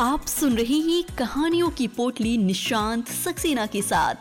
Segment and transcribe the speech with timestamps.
[0.00, 4.14] आप सुन रहे हैं कहानियों की पोटली निशांत सक्सेना के साथ।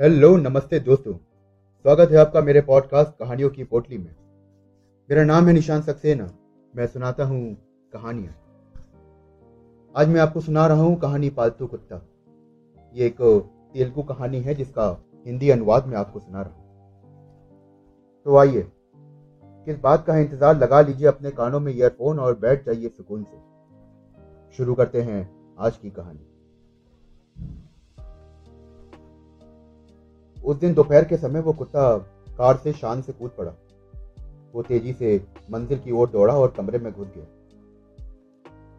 [0.00, 4.14] हेलो, नमस्ते दोस्तों। स्वागत है आपका मेरे पॉडकास्ट कहानियों की पोटली में।
[5.10, 6.30] मेरा नाम है निशांत सक्सेना।
[6.76, 7.56] मैं सुनाता हूँ
[7.92, 8.34] कहानियाँ।
[9.96, 12.02] आज मैं आपको सुना रहा हूँ कहानी पालतू कुत्ता।
[12.94, 13.16] ये एक
[13.74, 16.64] तेलुगु कहानी है जिसका हिंदी अनुवाद में आपको सुना रहा हूँ।
[18.24, 18.72] तो आइए
[19.66, 23.38] किस बात का इंतज़ार लगा लीजिए अपने कानों में ईयरफोन और बैठ जाइए सुकून से।
[24.56, 25.20] शुरू करते हैं
[25.58, 26.26] आज की कहानी।
[30.36, 31.96] उस दिन दोपहर के समय वो कुत्ता
[32.38, 33.52] कार से शान से कूद पड़ा।
[34.54, 35.16] वो तेज़ी से
[35.50, 37.24] मंजिल की ओर दौड़ा और कमरे में घुस गया।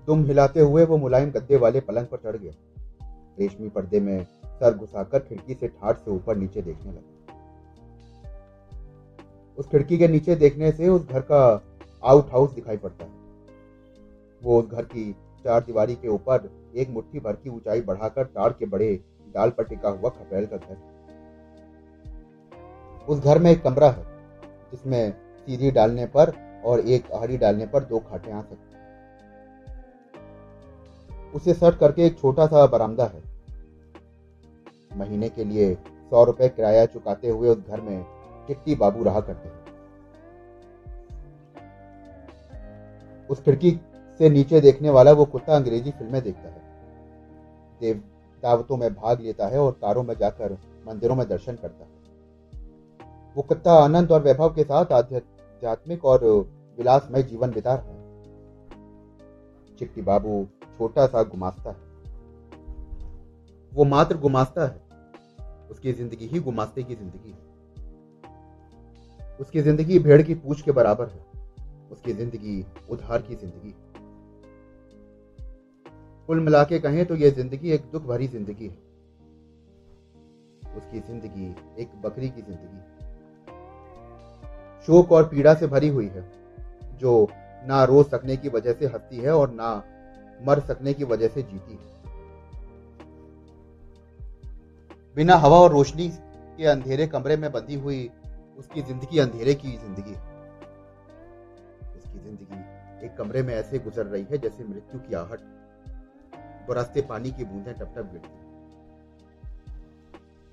[0.08, 2.54] तुम हिलाते हुए वो मुलायम गद्दे वाले पलंग पर चढ़ गया।
[3.40, 7.11] रेशमी पर्दे में सर घुसाकर खिड़की से ठाट से ऊपर नीचे देखने लगा।
[9.58, 11.41] उस खिड़की के नीचे देखने से उस घर का
[12.04, 13.12] आउट हाउस दिखाई पड़ता है।
[14.41, 15.12] वो उस घर की
[15.46, 18.94] चार दीवारी के ऊपर एक मुट्ठी भर की ऊंचाई बढ़ाकर ताड़ के बड़े
[19.35, 20.90] डाल पर टिका हुआ खपेल का घर
[23.07, 24.04] उस घर में एक कमरा है,
[24.72, 25.12] जिसमें
[25.48, 26.34] सीढ़ी डालने पर
[26.66, 28.70] और एक आड़ी डालने पर दो खाटे आ सकते
[31.34, 33.22] उसे सर्ट करके एक छोटा सा बरामदा है।
[34.98, 35.74] महीने के लिए
[36.10, 38.05] सौ रुपए किराया चुकाते हुए उस घर में
[38.48, 39.60] चिट्टी बाबू रहा करते
[43.30, 43.72] उस खिड़की
[44.20, 46.62] से नीचे देखने वाला वो कुत्ता अंग्रेज़ी फ़िल्में देखता है।
[47.82, 48.02] देव
[48.44, 51.90] दावतों में भाग लेता है और कारों में जाकर मंदिरों में दर्शन करता है।
[53.36, 56.26] वो कुत्ता आनंद और वैभव के साथ आध्यात्मिक और
[56.78, 58.00] विलासमय जीवन बिता रहा है।
[59.80, 60.46] चिट्टी बाबू
[60.78, 61.90] छोटा सा गुमास्ता है।
[63.72, 64.80] वो मात्र गुमास्ता है।
[65.72, 67.50] उसकी ज़िंदगी ही गुमास्ते की ज़िंदगी है।
[69.40, 71.19] उसकी ज़िंदगी भेड़ की पूछ के बराबर है।
[71.91, 73.73] उसकी ज़िंदगी उधार की ज़िंदगी।
[76.29, 78.78] कुल मिला के कहें तो यह ज़िंदगी एक दुख भरी ज़िंदगी है।
[80.78, 82.79] उसकी ज़िंदगी एक बकरी की ज़िंदगी।
[84.88, 86.23] शोक और पीड़ा से भरी हुई है,
[86.97, 87.27] जो
[87.63, 89.72] ना रो सकने की वजह से हंसती है और ना
[90.39, 91.89] मर सकने की वजह से जीती है।
[95.16, 98.09] बिना हवा और रोशनी के अंधेरे कमरे में बंधी हुई
[98.57, 100.16] उसकी ज़िंदगी अंधेरे की ज़िंदगी।
[102.00, 105.41] उसकी ज़िंदगी एक कमरे में ऐसे गुजर रही है जैसे मृत्यु की आहट।
[106.67, 108.39] बरसते पानी की बूंदें टप टप गिरती।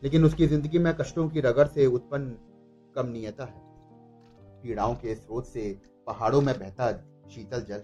[0.02, 2.36] लेकिन उसकी ज़िंदगी में कष्टों की रगड़ से उत्पन्न
[2.96, 3.66] कमनीयता है।
[4.62, 5.70] पीड़ाओं के स्रोत से
[6.06, 6.92] पहाड़ों में बहता
[7.30, 7.82] शीतल जल।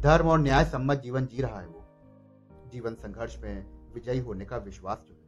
[0.00, 1.84] धर्म और न्याय सम्मत जीवन जी रहा है वो।
[2.72, 5.20] जीवन संघर्ष में विजयी होने का विश्वास जो है।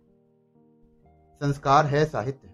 [1.40, 2.49] संस्कार है साहित्य।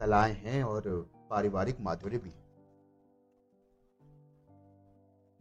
[0.00, 2.30] कलाएँ हैं और पारिवारिक माधुर्य भी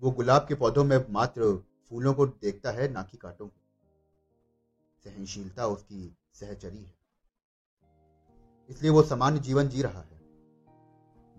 [0.01, 3.61] वो गुलाब के पौधों में मात्र फूलों को देखता है, ना कि कांटों को।
[5.03, 6.95] सहनशीलता उसकी सहचरी है।
[8.69, 10.19] इसलिए वो सामान्य जीवन जी रहा है।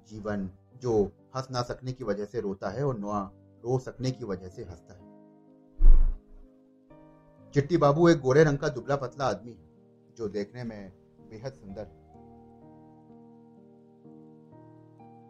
[0.07, 4.25] जीवन जो हंस ना सकने की वजह से रोता है और नुआ रो सकने की
[4.25, 5.09] वजह से हंसता है।
[7.53, 9.69] चिट्टी बाबू एक गोरे रंग का दुबला पतला आदमी है,
[10.15, 10.93] जो देखने में
[11.31, 11.98] बेहद सुंदर है।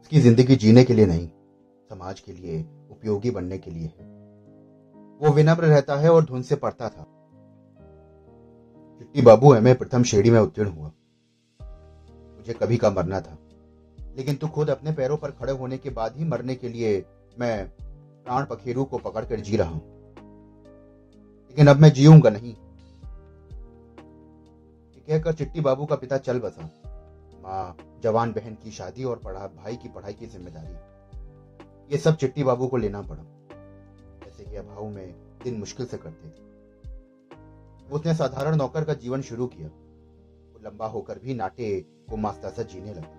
[0.01, 1.29] उसकी ज़िंदगी जीने के लिए नहीं,
[1.89, 4.07] समाज के लिए, उपयोगी बनने के लिए है।
[5.21, 7.15] वो विनम्र रहता है और धुन से पढ़ता था।
[8.99, 10.93] चिट्टी बाबू एम प्रथम श्रेणी में उत्तीर्ण हुआ।
[12.39, 13.39] मुझे कभी का मरना था।
[14.17, 17.05] लेकिन तू खुद अपने पैरों पर खड़े होने के बाद ही मरने के लिए
[17.39, 17.69] मैं
[18.25, 19.83] प्राण पखेरु को पकड़कर जी रहा हूँ।
[21.49, 22.55] लेकिन अब मैं जीऊँगा नहीं।
[25.09, 26.88] कहकर चिट्टी बाबू का पिता चल बसा।
[28.03, 32.67] जवान बहन की शादी और पढ़ा, भाई की पढ़ाई की ज़िम्मेदारी। ये सब चिट्टी बाबू
[32.67, 33.23] को लेना पड़ा।
[34.25, 35.15] जैसे कि अभाव में
[35.45, 36.47] दिन मुश्किल से करते थे।
[37.93, 42.63] उसने साधारण नौकर का जीवन शुरू किया। वो लंबा होकर भी नाटे को मास्ता सा
[42.63, 43.17] जीने लगा।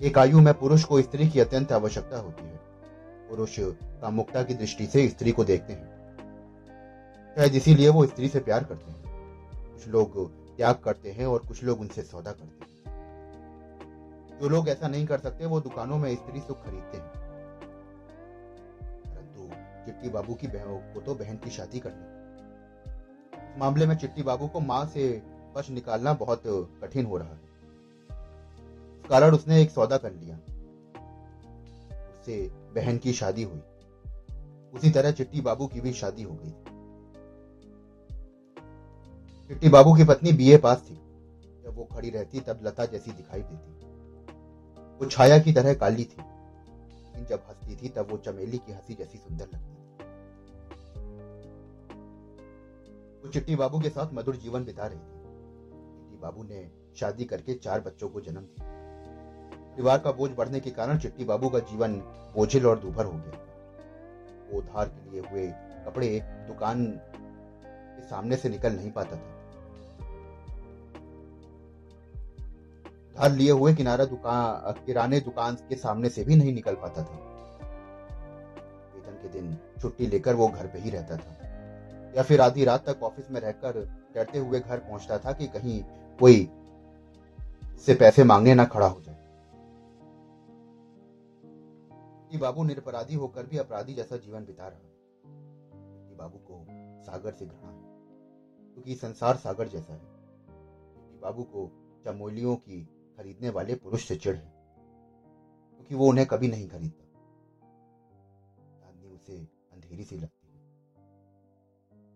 [0.00, 2.60] एक आयु में पुरुष को स्त्री की अत्यंत आवश्यकता होती है।
[3.28, 5.90] पुरुष कामुकता की दृष्टि से स्त्री को देखते हैं।
[7.36, 9.02] शायद इसीलिए वो स्त्री से प्यार करते हैं।
[9.72, 12.81] कुछ लोग त्याग करते हैं और कुछ लोग उनसे सौदा करते हैं।
[14.42, 17.12] जो लोग ऐसा नहीं कर सकते, वो दुकानों में स्त्री सुख खरीदते हैं।
[19.06, 19.48] परंतु
[19.86, 22.22] चिट्टी बाबू की बहनों को तो बहन की शादी करनी।
[23.52, 25.22] इस मामले में चिट्टी बाबू को माँ से
[25.54, 26.42] पश निकालना बहुत
[26.82, 27.40] कठिन हो रहा है।
[29.08, 30.36] कारण उसने एक सौदा कर लिया।
[32.18, 33.60] उससे बहन की शादी हुई।
[34.74, 36.50] उसी तरह चिट्टी बाबू की भी शादी हो गई।
[39.48, 40.94] चिट्टी बाबू की पत्नी बीए पास थी।
[41.62, 43.81] जब वो खड़ी रहती, तब लता जैसी दिखाई देती।
[45.02, 48.94] वो छाया की तरह काली थी। लेकिन जब हंसती थी, तब वो चमेली की हँसी
[48.94, 50.04] जैसी सुंदर लगती थी।
[53.22, 55.22] वो चिट्टी बाबू के साथ मधुर जीवन बिता रही थी।
[56.00, 58.66] चिट्टी बाबू ने शादी करके चार बच्चों को जन्म दिया।
[59.74, 61.94] परिवार का बोझ बढ़ने के कारण चिट्टी बाबू का जीवन
[62.34, 63.46] बोझिल और दूभर हो गया।
[64.52, 65.52] वो उधार के लिए हुए
[65.84, 66.86] कपड़े दुकान
[67.66, 69.41] के सामने से निकल नहीं पाता था।
[73.12, 77.16] उधार लिए हुए किनारा दुकान किराने दुकान के सामने से भी नहीं निकल पाता था।
[78.94, 81.36] वेतन के दिन छुट्टी लेकर वो घर पे ही रहता था।
[82.16, 83.78] या फिर आधी रात तक ऑफ़िस में रहकर
[84.14, 85.82] डरते हुए घर पहुँचता था कि कहीं
[86.20, 86.48] कोई
[87.86, 89.20] से पैसे मांगने ना खड़ा हो जाए।
[92.40, 94.80] बाबू निरपराधी होकर भी अपराधी जैसा जीवन बिता रहा।
[96.18, 96.64] बाबू को
[97.02, 100.00] सागर से घृणा है, क्योंकि संसार सागर जैसा है।
[101.22, 101.70] बाबू को
[102.04, 102.80] चमोलियों की
[103.22, 104.52] खरीदने वाले पुरुष से चिड़ है,
[105.72, 107.04] क्योंकि तो वो उन्हें कभी नहीं खरीदता।
[108.80, 109.36] चांदनी उसे
[109.72, 110.60] अंधेरी सी लगती है,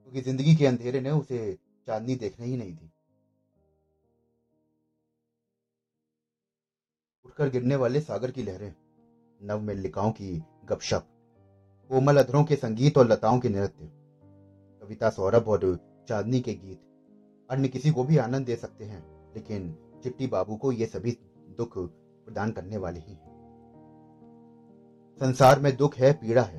[0.02, 1.38] क्योंकि तो ज़िंदगी के अंधेरे ने उसे
[1.86, 2.90] चांदनी देखने ही नहीं दी।
[7.24, 8.74] उठकर गिरने वाले सागर की लहरें
[9.40, 11.06] नव मल्लिकाओं की गपशप,
[11.90, 13.90] कोमल अधरों के संगीत और लताओं के नृत्य,
[14.82, 15.74] कविता सौरभ और
[16.08, 16.80] चांदनी के गीत,
[17.50, 19.02] अन्य किसी को भी आनंद दे सकते हैं,
[19.34, 19.74] लेकिन
[20.06, 21.18] चिट्टी बाबू को ये सभी
[21.58, 23.34] दुख प्रदान करने वाले ही हैं।
[25.20, 26.58] संसार में दुख है, पीड़ा है,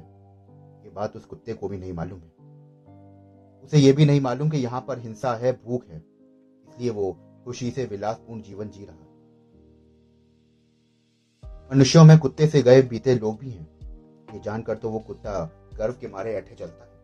[0.84, 2.36] ये बात उस कुत्ते को भी नहीं मालूम है।
[3.64, 5.98] उसे ये भी नहीं मालूम कि यहाँ पर हिंसा है, भूख है,
[6.68, 7.12] इसलिए वो
[7.46, 9.08] खुशी से विलासपूर्ण जीवन जी रहा है।
[11.72, 13.68] मनुष्यों में कुत्ते से गए बीते लोग भी हैं।
[14.34, 15.44] ये जानकर तो वो कुत्ता
[15.78, 16.97] गर्व के मारे ऐठे चलता है।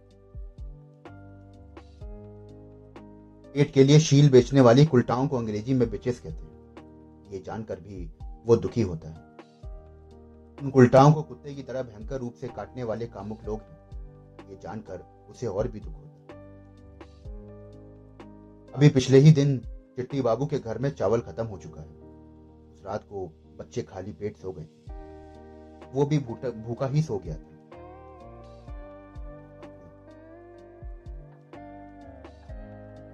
[3.54, 7.76] पेट के लिए शील बेचने वाली कुलटाओं को अंग्रेज़ी में बेचेस कहते हैं। ये जानकर
[7.76, 8.12] भी
[8.46, 9.16] वो दुखी होता है।
[10.64, 13.78] उन कुलटाओं को कुत्ते की तरह भयंकर रूप से काटने वाले कामुक लोग हैं।
[14.50, 16.14] ये जानकर उसे और भी दुख होता है।
[18.74, 19.58] अभी पिछले ही दिन
[19.96, 24.12] चिट्टी बाबू के घर में चावल खत्म हो चुका है। उस रात को बच्चे खाली
[24.12, 24.68] पेट सो गए।
[25.94, 26.18] वो भी
[26.68, 27.53] भूखा ही सो गया था।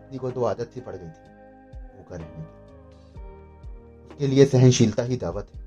[0.10, 1.12] पत्नी को तो आदत सी पड़ गई थी
[1.98, 2.42] भूखा रहने की।
[4.10, 5.60] उसके लिए सहनशीलता ही दावत है।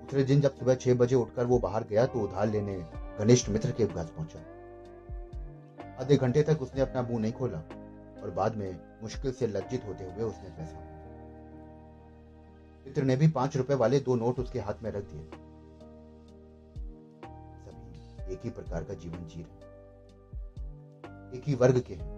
[0.00, 2.74] दूसरे दिन जब सुबह छह बजे उठकर वो बाहर गया तो उधार लेने
[3.18, 4.40] घनिष्ठ मित्र के घर पहुँचा।
[6.00, 7.58] आधे घंटे तक उसने अपना मुँह नहीं खोला
[8.22, 8.70] और बाद में
[9.02, 10.78] मुश्किल से लज्जित होते हुए उसने पैसा
[12.86, 15.24] मित्र ने भी पाँच रुपए वाले दो नोट उसके हाथ में रख दिए।
[17.62, 19.64] सभी एक ही प्रकार का जीवन जी रहे
[21.28, 22.15] एक ही वर्ग के हैं।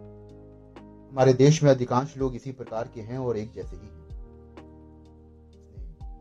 [1.10, 4.08] हमारे देश में अधिकांश लोग इसी प्रकार के हैं और एक जैसे ही हैं।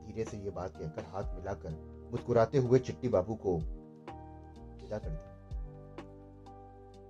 [0.07, 1.71] धीरे से ये बात कहकर हाथ मिलाकर
[2.11, 5.33] मुस्कुराते हुए चिट्टी बाबू को विदा कर दिया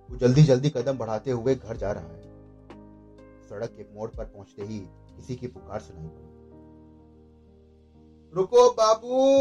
[0.08, 2.22] वो जल्दी जल्दी कदम बढ़ाते हुए घर जा रहा है।
[3.48, 4.78] सड़क के मोड़ पर पहुँचते ही
[5.16, 6.36] किसी की पुकार सुनाई पड़ी।
[8.34, 9.37] रुको बाबू!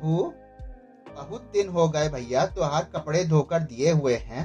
[0.00, 0.34] बाबू
[1.14, 4.44] बहुत दिन हो गए भैया तुहार कपड़े धोकर दिए हुए हैं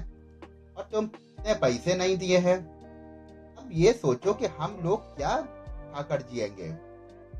[0.78, 1.10] और तुम
[1.46, 2.57] ने पैसे नहीं दिए हैं।
[3.56, 5.42] अब ये सोचो कि हम लोग क्या
[5.94, 6.69] खाकर जिएँगे।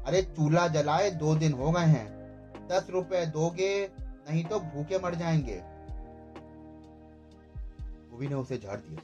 [0.06, 2.08] अरे चूल्हा जलाए, दो दिन हो गए हैं।
[2.68, 3.92] दस रुपए दोगे,
[4.30, 5.62] नहीं तो भूखे मर जाएँगे।
[8.12, 9.02] भूवी ने उसे झाड़ दिया।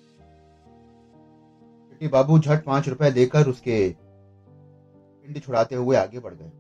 [2.12, 3.96] बाबू झट पाँच रुपए देकर उसके
[5.24, 6.52] पिंड छुड़ाते हुए आगे बढ़ गए।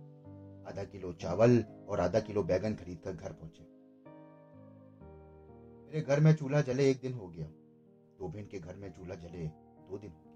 [0.71, 3.63] आधा किलो चावल और आधा किलो बैगन खरीद कर घर पहुँचे।
[5.85, 7.47] मेरे घर में चूल्हा जले एक दिन हो गया।
[8.19, 10.29] धोबिन के घर में चूल्हा जले दो दिन हो गए।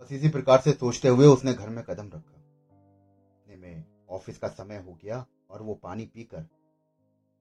[0.00, 2.38] बस इसी प्रकार से सोचते हुए उसने घर में कदम रखा।
[3.36, 6.46] इतने में ऑफ़िस का समय हो गया और वो पानी पीकर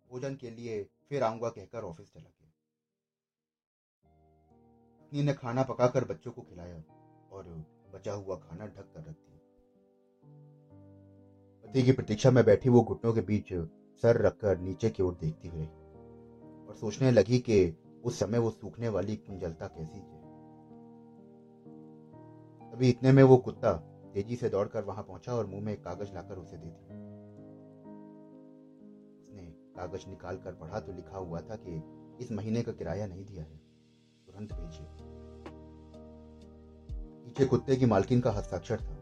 [0.10, 2.51] भोजन के लिए फिर आऊँगा कहकर ऑफ़िस चला गया।
[5.01, 6.84] पत्नी ने खाना पकाकर बच्चों को खिलाया
[7.31, 7.43] और
[7.93, 9.31] बचा हुआ खाना ढक कर रख दिया।
[11.72, 13.50] पति की प्रतीक्षा में बैठी वो घुटनों के बीच
[14.01, 17.60] सर रखकर नीचे की ओर देखती हुई और सोचने लगी कि
[18.06, 20.20] उस समय वो सूखने वाली कुंजलता कैसी है
[22.72, 23.72] अभी इतने में वो कुत्ता
[24.13, 26.98] तेज़ी से दौड़कर वहाँ पहुँचा और मुँह में कागज़ लाकर उसे दे दिया।
[29.22, 29.44] उसने
[29.75, 31.82] कागज़ निकाल कर पढ़ा तो लिखा हुआ था कि
[32.24, 33.58] इस महीने का किराया नहीं दिया है,
[34.28, 34.88] तुरंत भेजिए
[37.25, 39.00] पीछे कुत्ते की मालकिन का हस्ताक्षर था।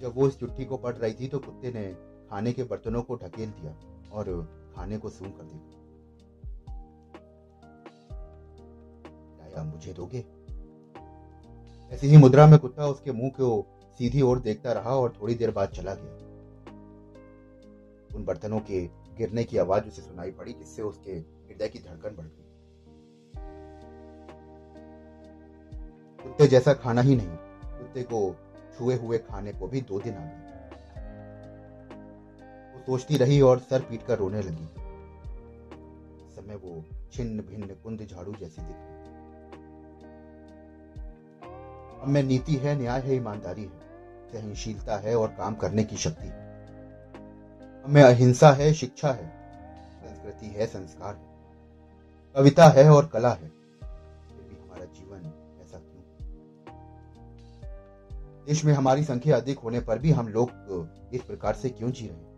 [0.00, 1.84] जब वो इस चिट्ठी को पढ़ रही थी तो कुत्ते ने
[2.30, 3.74] खाने के बर्तनों को ढकेल दिया
[4.12, 4.24] और
[4.76, 5.72] खाने को सूंघ कर देखा।
[9.48, 10.24] क्या मुझे दोगे?
[11.92, 13.66] ऐसी ही मुद्रा में कुत्ता उसके मुँह को
[13.98, 16.12] सीधी ओर देखता रहा और थोड़ी देर बाद चला गया।
[18.16, 18.86] उन बर्तनों के
[19.18, 22.44] गिरने की आवाज़ उसे सुनाई पड़ी, जिससे उसके हृदय की धड़कन बढ़ गई।
[26.22, 27.36] कुत्ते जैसा खाना ही नहीं,
[27.78, 28.36] कुत्ते को
[28.78, 30.42] छुए हुए खाने को भी दो दिन आ गए।
[32.74, 34.66] वो सोचती रही और सर पीट कर रोने लगी।
[36.36, 38.96] समय वो छिन्न भिन्न कुंद झाड़ू जैसी दिख रही
[42.02, 43.80] अब में नीति है, न्याय है, ईमानदारी है,
[44.32, 46.44] सहनशीलता है और काम करने की शक्ति है।
[47.84, 49.28] हमें अहिंसा है, शिक्षा है,
[49.92, 51.26] संस्कृति है, संस्कार है,
[52.34, 53.55] कविता है और कला है।
[58.46, 60.50] देश में हमारी संख्या अधिक होने पर भी हम लोग
[61.12, 62.36] इस प्रकार से क्यों जी रहे हैं?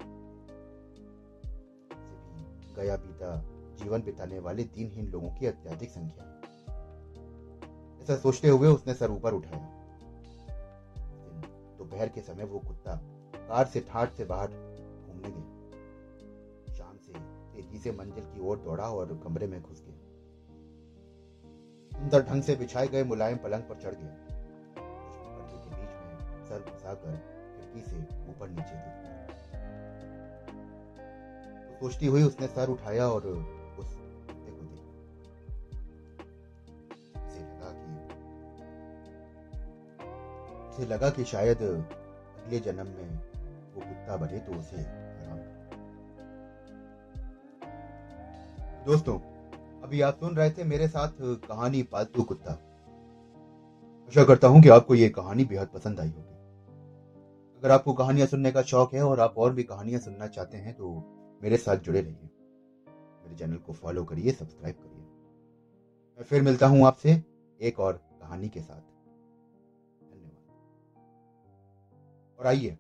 [2.77, 3.43] गया बीता,
[3.75, 6.25] जीवन बिताने वाले दिनहीन लोगों की अत्यधिक संख्या।
[8.03, 9.65] ऐसा सोचते हुए उसने सर ऊपर उठाया।
[11.79, 12.95] दोपहर के समय वो कुत्ता
[13.37, 17.13] कार से ठाट से बाहर घूमने गया। शाम से
[17.57, 19.97] तेज़ी से मंजिल की ओर दौड़ा और कमरे में घुस गया।
[21.99, 24.28] सुंदर ढंग से बिछाए गए मुलायम पलंग पर चढ़ गया।
[26.49, 27.17] सर घुसाकर
[27.55, 27.97] खिड़की से
[28.31, 29.07] ऊपर नीचे देखा
[31.65, 33.27] तो सोचती हुई उसने सर उठाया और
[33.79, 34.95] उस कुत्ते को देखा
[37.25, 37.89] उसे लगा कि,
[40.69, 43.11] उसे लगा कि शायद अगले जन्म में
[43.75, 44.87] वो कुत्ता बने तो उसे
[48.87, 49.19] दोस्तों,
[49.83, 52.53] अभी आप सुन रहे थे मेरे साथ कहानी पालतू कुत्ता।
[54.09, 56.38] आशा करता हूँ कि आपको ये कहानी बेहद पसंद आई होगी।
[57.59, 60.75] अगर आपको कहानियाँ सुनने का शौक है और आप और भी कहानियाँ सुनना चाहते हैं
[60.75, 60.91] तो
[61.43, 62.31] मेरे साथ जुड़े रहिए।
[63.23, 65.03] मेरे चैनल को फॉलो करिए, सब्सक्राइब करिए।
[66.19, 67.23] मैं फिर मिलता हूँ आपसे
[67.61, 68.81] एक और कहानी के साथ।
[70.03, 70.55] धन्यवाद।
[72.39, 72.79] और आइए,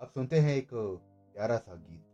[0.00, 2.04] अब सुनते हैं एक प्यारा सा गीत।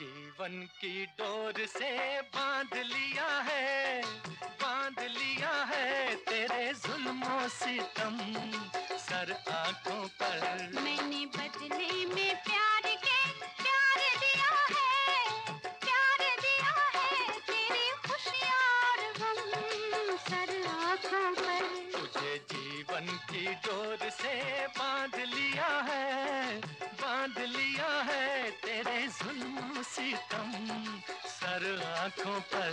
[0.00, 1.90] जीवन की डोर से
[2.34, 4.00] बाँध लिया है
[4.62, 8.16] बाँध लिया है तेरे जुल्मों सितम
[9.04, 10.40] सर आँखों पर
[10.76, 13.20] मैंने बदले में प्यार के
[13.60, 23.46] प्यार दिया है प्यार दिया है तेरी खुशियाँ और सर आँखों पर तुझे जीवन की
[23.68, 24.34] डोर से
[24.80, 26.60] बाँध लिया है
[27.02, 28.39] बाँध लिया है
[28.80, 30.52] तेरे जुल्मों सितम
[31.28, 31.64] सर
[32.00, 32.72] आँखों पर।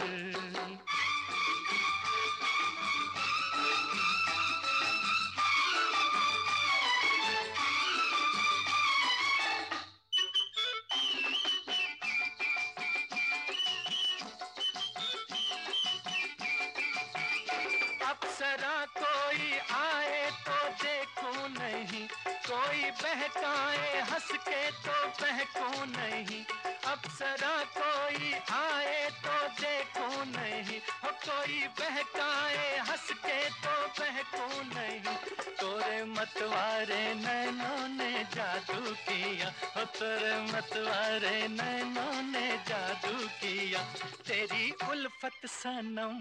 [23.08, 26.44] बहकाए हंस के तो बहकूं नहीं।
[26.92, 35.16] अप्सरा कोई आए तो देखूँ नहीं। हो कोई बहकाए हंस के तो बहकूं नहीं।
[35.62, 43.84] तोरे मतवारे नैनों ने जादू किया। हो तोरे मतवारे नैनों ने जादू किया।
[44.28, 46.20] तेरी उल्फत सनम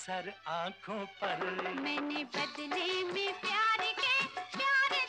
[0.00, 1.44] सर आँखों पर।
[1.80, 4.16] मैंने बदले में प्यार के
[4.56, 4.99] प्यार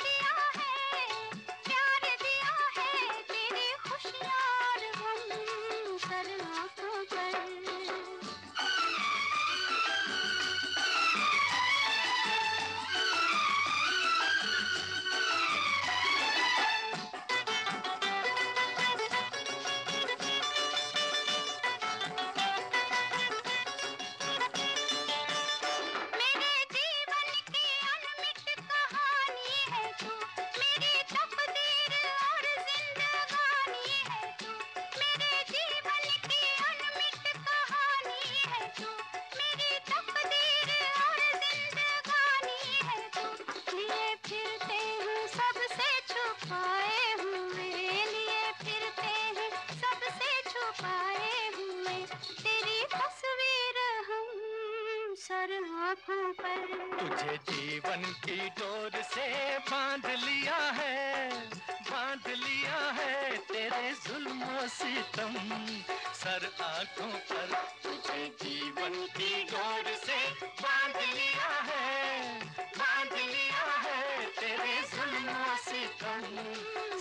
[52.21, 54.27] तेरी तस्वीर हम
[55.17, 56.65] सर आँखों पर।
[56.99, 59.27] तुझे जीवन की डोर से
[59.69, 61.29] बाँध लिया है,
[61.89, 65.35] बाँध लिया है तेरे जुल्मों सितम
[66.21, 72.39] सर आँखों पर तुझे जीवन की डोर से बाँध लिया है,
[72.77, 76.21] बाँध लिया है तेरे जुल्मों सितम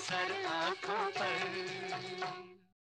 [0.07, 2.50] सर आँखों पर